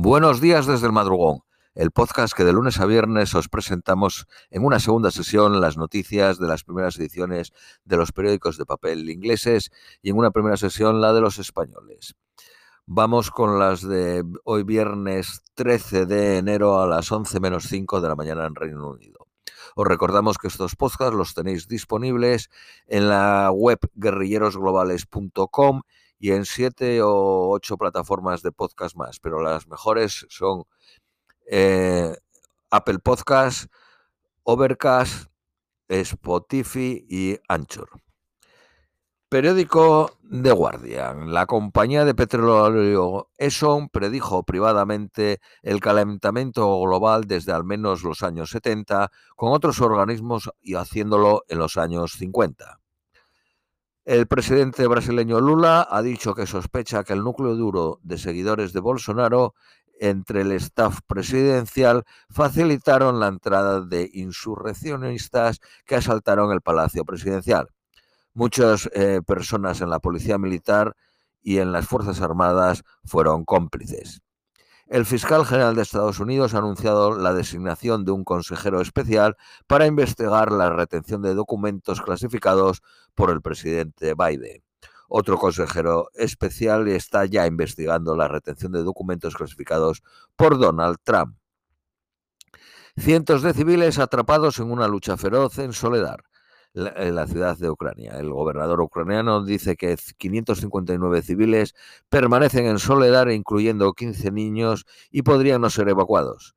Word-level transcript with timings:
Buenos 0.00 0.40
días 0.40 0.64
desde 0.64 0.86
el 0.86 0.92
madrugón, 0.92 1.40
el 1.74 1.90
podcast 1.90 2.32
que 2.32 2.44
de 2.44 2.52
lunes 2.52 2.78
a 2.78 2.86
viernes 2.86 3.34
os 3.34 3.48
presentamos 3.48 4.28
en 4.48 4.64
una 4.64 4.78
segunda 4.78 5.10
sesión 5.10 5.60
las 5.60 5.76
noticias 5.76 6.38
de 6.38 6.46
las 6.46 6.62
primeras 6.62 6.96
ediciones 7.00 7.52
de 7.84 7.96
los 7.96 8.12
periódicos 8.12 8.56
de 8.58 8.64
papel 8.64 9.10
ingleses 9.10 9.72
y 10.00 10.10
en 10.10 10.16
una 10.16 10.30
primera 10.30 10.56
sesión 10.56 11.00
la 11.00 11.12
de 11.12 11.20
los 11.20 11.40
españoles. 11.40 12.14
Vamos 12.86 13.32
con 13.32 13.58
las 13.58 13.82
de 13.82 14.22
hoy 14.44 14.62
viernes 14.62 15.42
13 15.54 16.06
de 16.06 16.38
enero 16.38 16.80
a 16.80 16.86
las 16.86 17.10
11 17.10 17.40
menos 17.40 17.64
5 17.64 18.00
de 18.00 18.08
la 18.08 18.14
mañana 18.14 18.46
en 18.46 18.54
Reino 18.54 18.88
Unido. 18.88 19.26
Os 19.74 19.84
recordamos 19.84 20.38
que 20.38 20.46
estos 20.46 20.76
podcasts 20.76 21.16
los 21.16 21.34
tenéis 21.34 21.66
disponibles 21.66 22.50
en 22.86 23.08
la 23.08 23.50
web 23.50 23.80
guerrillerosglobales.com 23.96 25.82
y 26.18 26.32
en 26.32 26.44
siete 26.44 27.00
o 27.02 27.50
ocho 27.50 27.76
plataformas 27.76 28.42
de 28.42 28.52
podcast 28.52 28.96
más, 28.96 29.20
pero 29.20 29.40
las 29.42 29.66
mejores 29.68 30.26
son 30.28 30.64
eh, 31.50 32.16
Apple 32.70 32.98
Podcast, 32.98 33.72
Overcast, 34.42 35.30
Spotify 35.88 37.04
y 37.08 37.38
Anchor. 37.48 37.88
Periódico 39.30 40.18
The 40.30 40.52
Guardian. 40.52 41.34
La 41.34 41.44
compañía 41.44 42.06
de 42.06 42.14
petróleo 42.14 43.28
Exxon 43.36 43.90
predijo 43.90 44.42
privadamente 44.42 45.40
el 45.62 45.80
calentamiento 45.80 46.80
global 46.80 47.26
desde 47.26 47.52
al 47.52 47.62
menos 47.62 48.02
los 48.04 48.22
años 48.22 48.48
70 48.48 49.10
con 49.36 49.52
otros 49.52 49.82
organismos 49.82 50.50
y 50.62 50.76
haciéndolo 50.76 51.44
en 51.48 51.58
los 51.58 51.76
años 51.76 52.12
50. 52.12 52.80
El 54.08 54.26
presidente 54.26 54.86
brasileño 54.86 55.38
Lula 55.38 55.86
ha 55.86 56.00
dicho 56.00 56.34
que 56.34 56.46
sospecha 56.46 57.04
que 57.04 57.12
el 57.12 57.22
núcleo 57.22 57.54
duro 57.56 58.00
de 58.02 58.16
seguidores 58.16 58.72
de 58.72 58.80
Bolsonaro 58.80 59.54
entre 60.00 60.40
el 60.40 60.52
staff 60.52 61.00
presidencial 61.06 62.04
facilitaron 62.30 63.20
la 63.20 63.26
entrada 63.26 63.82
de 63.82 64.08
insurreccionistas 64.14 65.60
que 65.84 65.96
asaltaron 65.96 66.52
el 66.52 66.62
Palacio 66.62 67.04
Presidencial. 67.04 67.68
Muchas 68.32 68.88
eh, 68.94 69.20
personas 69.26 69.82
en 69.82 69.90
la 69.90 69.98
Policía 69.98 70.38
Militar 70.38 70.96
y 71.42 71.58
en 71.58 71.70
las 71.70 71.86
Fuerzas 71.86 72.22
Armadas 72.22 72.84
fueron 73.04 73.44
cómplices. 73.44 74.22
El 74.88 75.04
fiscal 75.04 75.44
general 75.44 75.76
de 75.76 75.82
Estados 75.82 76.18
Unidos 76.18 76.54
ha 76.54 76.58
anunciado 76.58 77.14
la 77.14 77.34
designación 77.34 78.06
de 78.06 78.12
un 78.12 78.24
consejero 78.24 78.80
especial 78.80 79.36
para 79.66 79.84
investigar 79.84 80.50
la 80.50 80.70
retención 80.70 81.20
de 81.20 81.34
documentos 81.34 82.00
clasificados 82.00 82.82
por 83.14 83.30
el 83.30 83.42
presidente 83.42 84.14
Biden. 84.14 84.64
Otro 85.06 85.36
consejero 85.36 86.08
especial 86.14 86.88
está 86.88 87.26
ya 87.26 87.46
investigando 87.46 88.16
la 88.16 88.28
retención 88.28 88.72
de 88.72 88.82
documentos 88.82 89.34
clasificados 89.34 90.02
por 90.36 90.58
Donald 90.58 90.96
Trump. 91.04 91.36
Cientos 92.96 93.42
de 93.42 93.52
civiles 93.52 93.98
atrapados 93.98 94.58
en 94.58 94.70
una 94.70 94.88
lucha 94.88 95.18
feroz 95.18 95.58
en 95.58 95.74
Soledad 95.74 96.20
en 96.74 97.14
la 97.14 97.26
ciudad 97.26 97.56
de 97.56 97.70
Ucrania. 97.70 98.18
El 98.18 98.30
gobernador 98.30 98.80
ucraniano 98.80 99.44
dice 99.44 99.76
que 99.76 99.96
559 99.96 101.22
civiles 101.22 101.74
permanecen 102.08 102.66
en 102.66 102.78
soledad, 102.78 103.28
incluyendo 103.28 103.92
15 103.92 104.30
niños, 104.30 104.86
y 105.10 105.22
podrían 105.22 105.60
no 105.60 105.70
ser 105.70 105.88
evacuados. 105.88 106.54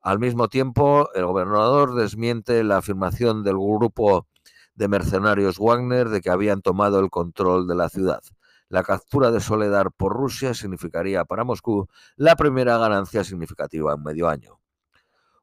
Al 0.00 0.18
mismo 0.18 0.48
tiempo, 0.48 1.08
el 1.14 1.26
gobernador 1.26 1.94
desmiente 1.94 2.62
la 2.64 2.78
afirmación 2.78 3.42
del 3.42 3.56
grupo 3.56 4.26
de 4.74 4.88
mercenarios 4.88 5.58
Wagner 5.58 6.08
de 6.08 6.20
que 6.20 6.30
habían 6.30 6.62
tomado 6.62 7.00
el 7.00 7.10
control 7.10 7.66
de 7.66 7.74
la 7.74 7.88
ciudad. 7.88 8.22
La 8.68 8.82
captura 8.82 9.30
de 9.30 9.40
Soledad 9.40 9.86
por 9.96 10.12
Rusia 10.12 10.54
significaría 10.54 11.24
para 11.24 11.42
Moscú 11.42 11.88
la 12.16 12.36
primera 12.36 12.78
ganancia 12.78 13.24
significativa 13.24 13.94
en 13.94 14.02
medio 14.02 14.28
año. 14.28 14.60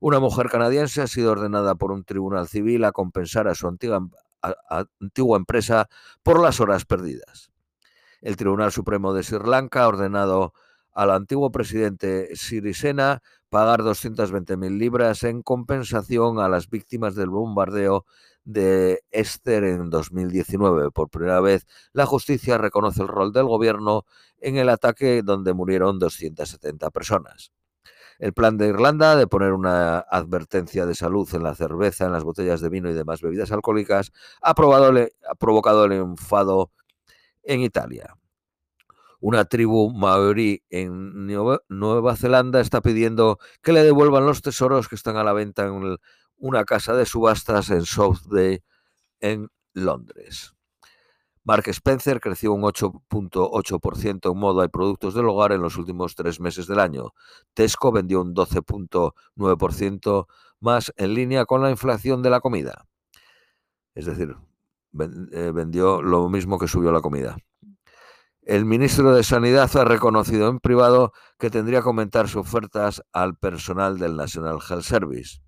Una 0.06 0.20
mujer 0.20 0.52
canadiense 0.52 1.02
ha 1.02 1.08
sido 1.08 1.32
ordenada 1.32 1.74
por 1.74 1.92
un 1.92 2.04
tribunal 2.04 2.48
civil 2.48 2.84
a 2.84 2.92
compensar 2.92 3.48
a 3.48 3.56
su 3.56 3.68
antigua, 3.68 4.08
antigua 5.00 5.36
empresa 5.36 5.90
por 6.22 6.40
las 6.40 6.60
horas 6.60 6.86
perdidas. 6.86 7.50
El 8.22 8.36
Tribunal 8.36 8.72
Supremo 8.72 9.16
de 9.16 9.24
Sri 9.24 9.40
Lanka 9.44 9.82
ha 9.82 9.88
ordenado 9.88 10.54
al 10.94 11.10
antiguo 11.10 11.52
presidente 11.52 12.36
Sirisena 12.36 13.24
pagar 13.50 13.82
220.000 13.82 14.78
libras 14.78 15.24
en 15.24 15.42
compensación 15.42 16.38
a 16.38 16.50
las 16.50 16.70
víctimas 16.70 17.16
del 17.16 17.32
bombardeo 17.32 18.06
de 18.44 19.02
Esther 19.10 19.64
en 19.64 19.90
2019. 19.90 20.92
Por 20.92 21.10
primera 21.10 21.42
vez, 21.42 21.66
la 21.94 22.06
justicia 22.06 22.60
reconoce 22.60 23.02
el 23.02 23.08
rol 23.08 23.34
del 23.34 23.46
gobierno 23.46 24.06
en 24.38 24.58
el 24.58 24.70
ataque 24.70 25.24
donde 25.24 25.56
murieron 25.56 25.98
270 25.98 26.92
personas. 26.92 27.52
El 28.20 28.34
plan 28.34 28.58
de 28.58 28.68
Irlanda 28.68 29.16
de 29.16 29.28
poner 29.28 29.52
una 29.52 30.00
advertencia 30.00 30.86
de 30.86 30.96
salud 30.96 31.28
en 31.34 31.44
la 31.44 31.56
cerveza, 31.56 32.06
en 32.06 32.14
las 32.14 32.24
botellas 32.24 32.62
de 32.62 32.70
vino 32.70 32.90
y 32.90 32.94
demás 32.94 33.22
bebidas 33.22 33.52
alcohólicas 33.52 34.12
ha, 34.42 34.54
provocado 34.54 35.86
el 35.86 35.92
enfado 35.92 36.72
en 37.44 37.62
Italia. 37.62 38.16
Una 39.20 39.46
tribu 39.46 39.92
maorí 39.92 40.64
en 40.70 41.28
Nueva 41.68 42.16
Zelanda 42.16 42.62
está 42.62 42.82
pidiendo 42.82 43.40
que 43.62 43.74
le 43.74 43.84
devuelvan 43.84 44.26
los 44.26 44.42
tesoros 44.42 44.88
que 44.88 44.96
están 44.96 45.18
a 45.18 45.24
la 45.24 45.34
venta 45.34 45.66
en 45.66 45.98
una 46.38 46.64
casa 46.64 46.94
de 46.96 47.06
subastas 47.06 47.70
en 47.70 47.86
South 47.86 48.22
Day, 48.30 48.64
en 49.20 49.50
Londres. 49.74 50.55
Mark 51.46 51.64
Spencer 51.68 52.20
creció 52.20 52.54
un 52.54 52.64
8.8% 52.64 54.32
en 54.32 54.38
moda 54.38 54.66
y 54.66 54.68
productos 54.68 55.14
del 55.14 55.28
hogar 55.28 55.52
en 55.52 55.62
los 55.62 55.78
últimos 55.78 56.16
tres 56.16 56.40
meses 56.40 56.66
del 56.66 56.80
año. 56.80 57.14
Tesco 57.54 57.92
vendió 57.92 58.22
un 58.22 58.34
12.9% 58.34 60.26
más 60.60 60.92
en 60.98 61.14
línea 61.14 61.46
con 61.46 61.62
la 61.62 61.70
inflación 61.70 62.24
de 62.24 62.32
la 62.32 62.40
comida. 62.40 62.88
Es 63.94 64.08
decir, 64.08 64.36
eh, 65.00 65.52
vendió 65.54 66.02
lo 66.02 66.28
mismo 66.30 66.58
que 66.58 66.68
subió 66.68 66.92
la 66.92 67.02
comida. 67.02 67.38
El 68.42 68.66
ministro 68.66 69.14
de 69.14 69.24
Sanidad 69.24 69.70
ha 69.78 69.86
reconocido 69.86 70.50
en 70.50 70.60
privado 70.60 71.14
que 71.38 71.52
tendría 71.52 71.82
que 71.82 71.88
aumentar 71.88 72.28
sus 72.28 72.42
ofertas 72.42 73.04
al 73.14 73.38
personal 73.38 74.00
del 74.00 74.16
National 74.16 74.60
Health 74.68 74.84
Service. 74.84 75.45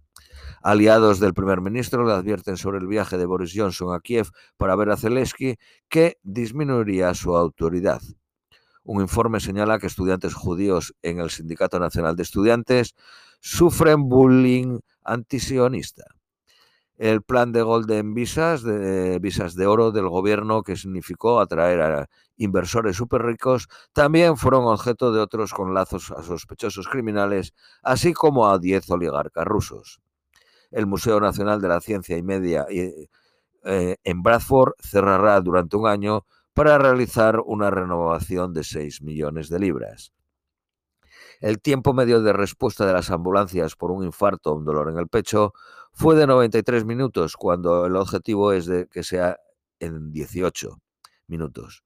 Aliados 0.62 1.20
del 1.20 1.34
primer 1.34 1.62
ministro 1.62 2.06
le 2.06 2.14
advierten 2.14 2.58
sobre 2.58 2.80
el 2.80 2.88
viaje 2.88 3.18
de 3.18 3.26
Boris 3.26 3.54
Johnson 3.56 3.94
a 3.94 4.00
Kiev 4.00 4.30
para 4.58 4.76
ver 4.76 4.90
a 4.90 4.98
Zelensky 4.98 5.58
que 5.88 6.18
disminuiría 6.24 7.14
su 7.14 7.36
autoridad. 7.36 8.02
Un 8.84 9.02
informe 9.02 9.40
señala 9.40 9.80
que 9.80 9.88
estudiantes 9.88 10.34
judíos 10.34 10.96
en 11.02 11.20
el 11.20 11.30
Sindicato 11.30 11.78
Nacional 11.78 12.16
de 12.16 12.24
Estudiantes 12.24 12.96
sufren 13.42 14.08
bullying 14.08 14.80
antisionista. 15.04 16.06
El 16.96 17.22
plan 17.22 17.52
de 17.52 17.62
Golden 17.62 18.14
Visas, 18.14 18.64
de 18.64 19.20
visas 19.20 19.56
de 19.56 19.68
oro 19.68 19.92
del 19.92 20.08
gobierno, 20.08 20.64
que 20.64 20.76
significó 20.76 21.40
atraer 21.40 21.82
a 21.82 22.10
inversores 22.38 22.96
súper 22.96 23.24
ricos, 23.24 23.68
también 23.94 24.38
fueron 24.38 24.66
objeto 24.66 25.12
de 25.12 25.20
otros 25.20 25.54
con 25.54 25.74
lazos 25.74 26.10
a 26.12 26.24
sospechosos 26.24 26.88
criminales, 26.88 27.54
así 27.84 28.14
como 28.14 28.50
a 28.50 28.58
10 28.58 28.90
oligarcas 28.90 29.46
rusos 29.46 30.02
el 30.72 30.88
Museo 30.88 31.20
Nacional 31.20 31.62
de 31.62 31.68
la 31.68 31.82
Ciencia 31.82 32.18
y 32.18 32.24
Media 32.24 32.66
eh, 32.70 33.08
en 34.04 34.24
Bradford 34.24 34.74
cerrará 34.80 35.40
durante 35.42 35.76
un 35.78 35.88
año 35.88 36.26
para 36.54 36.78
realizar 36.78 37.40
una 37.46 37.70
renovación 37.70 38.54
de 38.54 38.64
6 38.64 39.02
millones 39.02 39.50
de 39.50 39.60
libras. 39.60 40.14
El 41.40 41.62
tiempo 41.62 41.94
medio 41.94 42.22
de 42.22 42.34
respuesta 42.34 42.86
de 42.86 42.94
las 42.94 43.12
ambulancias 43.12 43.76
por 43.76 43.92
un 43.92 44.04
infarto 44.04 44.52
o 44.52 44.56
un 44.56 44.66
dolor 44.66 44.90
en 44.90 44.98
el 44.98 45.08
pecho 45.08 45.54
fue 45.94 46.16
de 46.16 46.26
93 46.26 46.86
minutos, 46.86 47.36
cuando 47.36 47.86
el 47.86 47.96
objetivo 47.96 48.54
es 48.54 48.66
de 48.66 48.88
que 48.88 49.04
sea 49.04 49.38
en 49.80 50.12
18 50.12 50.80
minutos. 51.28 51.84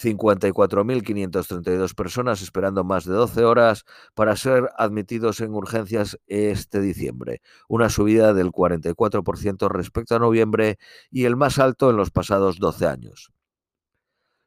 54.532 0.00 1.94
personas 1.94 2.40
esperando 2.42 2.84
más 2.84 3.04
de 3.04 3.12
12 3.12 3.44
horas 3.44 3.84
para 4.14 4.34
ser 4.36 4.70
admitidos 4.76 5.40
en 5.40 5.52
urgencias 5.54 6.18
este 6.26 6.80
diciembre, 6.80 7.42
una 7.68 7.90
subida 7.90 8.32
del 8.32 8.50
44% 8.50 9.68
respecto 9.68 10.16
a 10.16 10.18
noviembre 10.18 10.78
y 11.10 11.24
el 11.24 11.36
más 11.36 11.58
alto 11.58 11.90
en 11.90 11.96
los 11.96 12.10
pasados 12.10 12.58
12 12.58 12.86
años. 12.86 13.30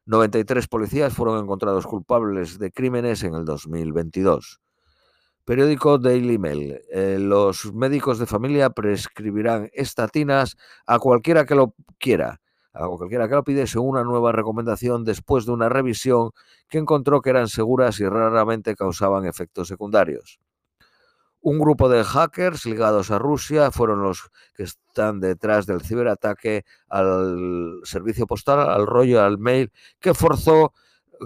93 0.06 0.68
policías 0.68 1.14
fueron 1.14 1.42
encontrados 1.42 1.88
culpables 1.88 2.60
de 2.60 2.72
crímenes 2.72 3.24
en 3.24 3.36
el 3.36 3.46
2022. 3.46 4.60
Periódico 5.46 5.98
Daily 5.98 6.38
Mail. 6.38 6.82
Eh, 6.92 7.18
los 7.20 7.74
médicos 7.74 8.18
de 8.18 8.26
familia 8.26 8.70
prescribirán 8.70 9.70
estatinas 9.74 10.56
a 10.88 11.00
cualquiera 11.00 11.46
que 11.46 11.56
lo 11.56 11.76
quiera 12.00 12.42
a 12.74 12.88
cualquiera 12.88 13.30
que 13.30 13.36
lo 13.36 13.44
pidiese 13.44 13.80
una 13.80 14.04
nueva 14.04 14.32
recomendación 14.32 15.04
después 15.04 15.46
de 15.46 15.52
una 15.52 15.70
revisión 15.70 16.32
que 16.68 16.80
encontró 16.80 17.22
que 17.22 17.30
eran 17.30 17.48
seguras 17.48 18.00
y 18.00 18.08
raramente 18.08 18.76
causaban 18.76 19.26
efectos 19.26 19.68
secundarios. 19.68 20.40
Un 21.42 21.60
grupo 21.60 21.90
de 21.90 22.04
hackers 22.04 22.66
ligados 22.66 23.12
a 23.12 23.20
Rusia 23.20 23.70
fueron 23.70 24.02
los 24.02 24.32
que 24.56 24.64
están 24.64 25.20
detrás 25.20 25.66
del 25.66 25.82
ciberataque 25.82 26.64
al 26.88 27.82
servicio 27.84 28.26
postal, 28.26 28.70
al 28.70 28.88
rollo, 28.88 29.22
al 29.22 29.38
mail, 29.38 29.72
que 30.00 30.14
forzó 30.14 30.74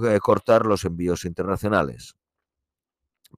eh, 0.04 0.20
cortar 0.20 0.66
los 0.66 0.86
envíos 0.86 1.24
internacionales. 1.24 2.16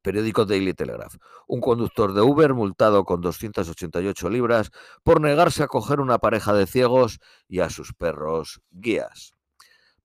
Periódico 0.02 0.46
Daily 0.46 0.74
Telegraph. 0.74 1.16
Un 1.48 1.62
conductor 1.62 2.14
de 2.14 2.22
Uber 2.22 2.54
multado 2.54 3.04
con 3.04 3.22
288 3.22 4.30
libras 4.30 4.72
por 5.04 5.22
negarse 5.22 5.64
a 5.64 5.68
coger 5.68 6.00
una 6.00 6.20
pareja 6.20 6.54
de 6.54 6.68
ciegos 6.68 7.20
y 7.48 7.60
a 7.60 7.70
sus 7.70 7.94
perros 7.94 8.62
guías. 8.72 9.34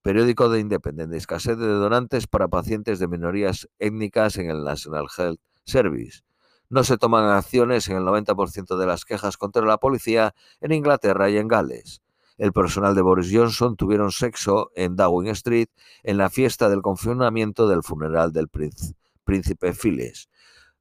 Periódico 0.01 0.49
de 0.49 0.59
Independent. 0.59 1.13
Escasez 1.13 1.57
de 1.57 1.67
donantes 1.67 2.27
para 2.27 2.47
pacientes 2.47 2.99
de 2.99 3.07
minorías 3.07 3.67
étnicas 3.79 4.37
en 4.37 4.49
el 4.51 4.63
National 4.63 5.07
Health 5.17 5.39
Service. 5.63 6.21
No 6.69 6.83
se 6.83 6.97
toman 6.97 7.25
acciones 7.25 7.87
en 7.89 7.97
el 7.97 8.03
90% 8.03 8.77
de 8.77 8.85
las 8.85 9.05
quejas 9.05 9.37
contra 9.37 9.65
la 9.65 9.77
policía 9.77 10.35
en 10.61 10.73
Inglaterra 10.73 11.29
y 11.29 11.37
en 11.37 11.47
Gales. 11.47 12.01
El 12.37 12.51
personal 12.51 12.95
de 12.95 13.01
Boris 13.01 13.31
Johnson 13.31 13.77
tuvieron 13.77 14.11
sexo 14.11 14.71
en 14.75 14.95
Downing 14.95 15.31
Street 15.31 15.69
en 16.03 16.17
la 16.17 16.29
fiesta 16.29 16.69
del 16.69 16.81
confinamiento 16.81 17.67
del 17.67 17.81
funeral 17.81 18.31
del 18.31 18.49
príncipe 18.49 19.04
Príncipe 19.25 19.73
Files. 19.73 20.29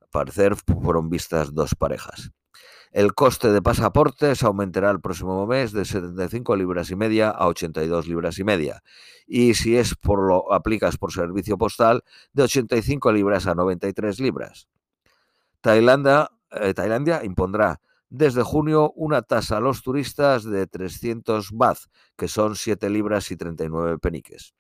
Al 0.01 0.09
parecer 0.11 0.55
fueron 0.55 1.11
vistas 1.11 1.53
dos 1.53 1.75
parejas. 1.75 2.31
El 2.93 3.13
coste 3.13 3.51
de 3.51 3.61
pasaportes 3.61 4.45
aumentará 4.45 4.89
el 4.93 5.01
próximo 5.01 5.45
mes 5.49 5.73
de 5.73 5.85
75 5.85 6.55
libras 6.55 6.93
y 6.93 6.95
media 6.95 7.29
a 7.29 7.49
82 7.49 8.07
libras 8.07 8.39
y 8.39 8.45
media. 8.45 8.85
Y 9.27 9.55
si 9.55 9.77
es 9.77 9.97
por 9.97 10.23
lo 10.23 10.53
aplicas 10.53 10.97
por 10.97 11.13
servicio 11.13 11.59
postal, 11.59 12.05
de 12.33 12.45
85 12.45 13.11
libras 13.11 13.49
a 13.49 13.57
93 13.57 14.21
libras. 14.21 14.69
Tailandia, 15.61 16.31
eh, 16.53 16.73
Tailandia 16.73 17.25
impondrá 17.25 17.81
desde 18.11 18.45
junio 18.45 18.93
una 18.95 19.23
tasa 19.23 19.57
a 19.57 19.61
los 19.61 19.83
turistas 19.83 20.45
de 20.45 20.69
300 20.69 21.51
baht, 21.51 21.79
que 22.17 22.29
son 22.29 22.55
7 22.55 22.91
libras 22.91 23.33
y 23.33 23.37
39 23.37 23.99
peniques. 23.99 24.55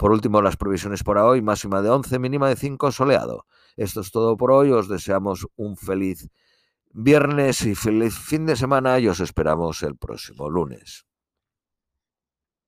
Por 0.00 0.12
último, 0.12 0.40
las 0.40 0.56
previsiones 0.56 1.04
para 1.04 1.26
hoy, 1.26 1.42
máxima 1.42 1.82
de 1.82 1.90
11, 1.90 2.18
mínima 2.18 2.48
de 2.48 2.56
5, 2.56 2.90
soleado. 2.90 3.44
Esto 3.76 4.00
es 4.00 4.10
todo 4.10 4.34
por 4.38 4.50
hoy, 4.50 4.70
os 4.70 4.88
deseamos 4.88 5.46
un 5.56 5.76
feliz 5.76 6.30
viernes 6.90 7.66
y 7.66 7.74
feliz 7.74 8.14
fin 8.14 8.46
de 8.46 8.56
semana 8.56 8.98
y 8.98 9.08
os 9.08 9.20
esperamos 9.20 9.82
el 9.82 9.98
próximo 9.98 10.48
lunes. 10.48 11.04